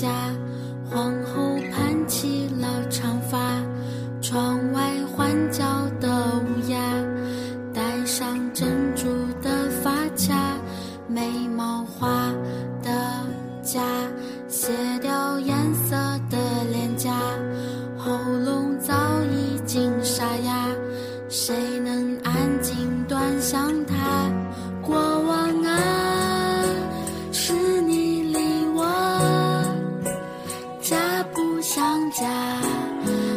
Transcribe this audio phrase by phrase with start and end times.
[0.00, 0.39] 家。
[31.62, 32.26] 想家，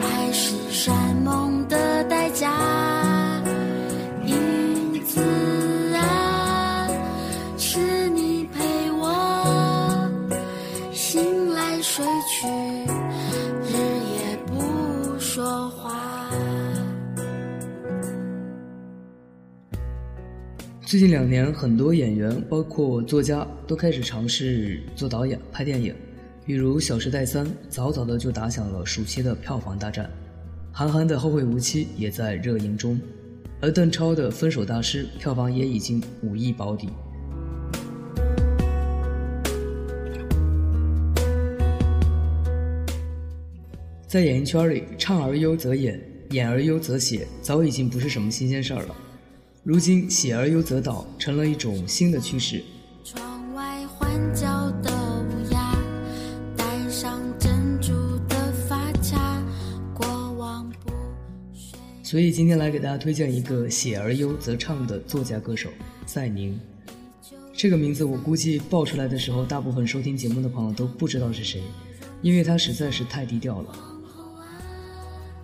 [0.00, 2.52] 爱是山盟的代价
[20.86, 25.92] 最近两年，很多演员，包括作家，都开始尝试做导演、拍电影。
[26.46, 30.04] 比如《小时代三》，早早的就打响了暑期的票房大战；
[30.70, 33.00] 韩寒的《后会无期》也在热映中，
[33.62, 36.90] 而邓超的《分手大师》票房也已经五亿保底。
[44.06, 45.98] 在演艺圈里，唱而优则演，
[46.32, 48.94] 演而优则写，早已经不是什么新鲜事儿了。
[49.62, 52.62] 如今，写而优则导成了一种新的趋势。
[62.14, 65.68] 所以今天来给大家推荐一个写而优则唱的作家歌手
[66.06, 66.56] 赛宁。
[67.52, 71.60] 这个名字我估计报出来的时候，大部分收听节目的朋友都不知道是谁，
[72.22, 73.76] 因为他实在是太低调了。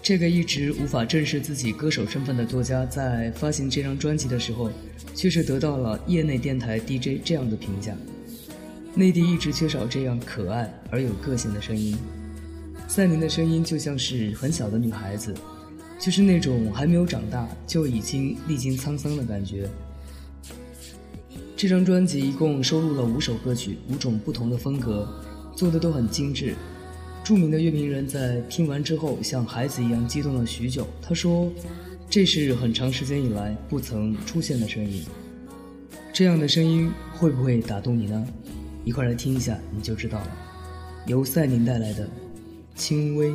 [0.00, 4.70] 这个一直无法正视自己歌手身份的作家，在发行这张专辑的时候，
[5.16, 7.92] 却是得到了业内电台 DJ 这样的评价：
[8.94, 11.98] 内地一直缺少这样可爱而有个性的声音。
[12.86, 15.34] 赛宁的声音就像是很小的女孩子，
[16.02, 19.68] 就是那种还没有长大就已经历经沧桑的感觉。
[21.56, 25.08] 这张专辑一共收录了五首歌曲，五种不同的风格，
[25.54, 26.56] 做的都很精致。
[27.22, 30.84] 著名的乐评人在听完之后，像孩子一样激动了许久。
[31.00, 31.48] 他说
[32.10, 35.04] ：“这是很长时间以来不曾出现的声音，
[36.12, 38.26] 这样的声音会不会打动你呢？
[38.84, 40.36] 一块来听一下，你就知道了。
[41.06, 42.04] 由赛宁带来的
[42.74, 43.30] 《轻微》。”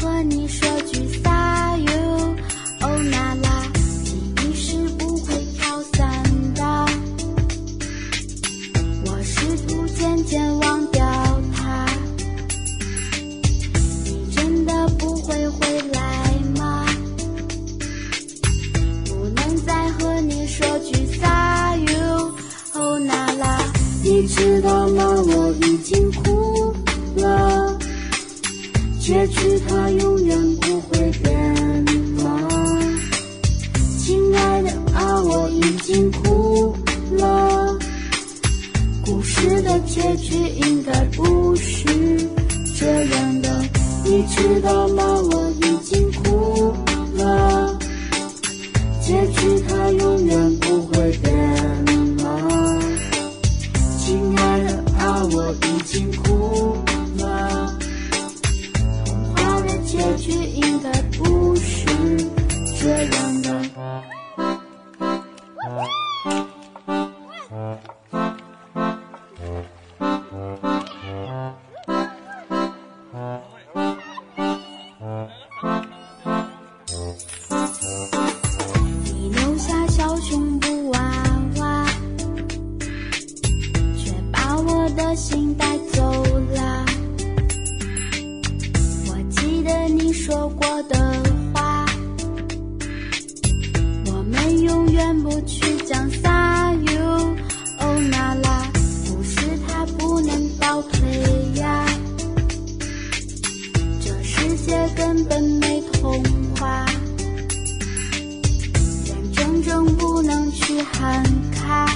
[0.00, 2.34] 和你说句 “say you”，
[2.80, 3.70] 哦啦啦，
[4.02, 6.22] 记忆是不会飘散
[6.54, 6.86] 的。
[9.04, 11.04] 我试图渐渐忘掉
[11.54, 11.86] 他。
[14.04, 16.86] 你真的不会回来吗？
[19.04, 22.32] 不能再和你说句 “say you”，
[22.72, 23.70] 哦啦啦，
[24.02, 25.04] 你知道吗？
[25.04, 26.39] 我已经哭。
[29.10, 31.34] 结局它永远不会变
[32.22, 32.48] 吗
[33.98, 36.72] 亲爱的啊我已经哭
[37.18, 37.76] 了。
[39.04, 41.84] 故事的结局应该不是
[42.78, 43.64] 这样的
[44.04, 45.19] 你知道吗？
[63.80, 63.86] 你
[79.30, 81.00] 留下小熊布娃
[81.56, 81.86] 娃
[83.96, 86.02] 却把我的心带走
[86.54, 86.84] 了。
[89.08, 91.29] 我记得你说过的
[95.12, 97.00] 们永远不去讲撒由。
[97.78, 98.70] 哦，那拉，
[99.06, 101.00] 不是他不能报退
[101.56, 101.84] 呀，
[104.00, 106.22] 这世界根本没童
[106.56, 106.86] 话，
[109.06, 111.22] 眼睁睁不能去喊
[111.52, 111.86] 卡。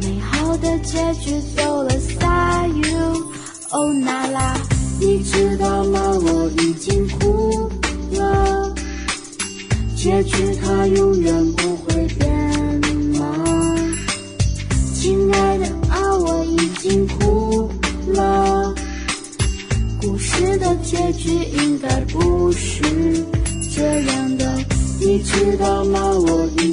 [0.00, 3.30] 美好的结局走了撒 you，
[3.70, 4.56] 哦娜拉，
[5.00, 6.00] 你知道吗？
[6.00, 7.70] 我已经哭，
[10.06, 12.30] 结局它永远不会变
[13.18, 13.44] 吗？
[14.94, 17.68] 亲爱的啊，我已经哭
[18.12, 18.72] 了，
[20.00, 22.80] 故事的结局应该不是
[23.74, 24.56] 这样的，
[25.00, 25.98] 你知道吗？
[26.12, 26.72] 我已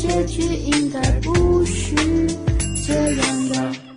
[0.00, 1.94] 结局应该不是
[2.86, 3.89] 这样的。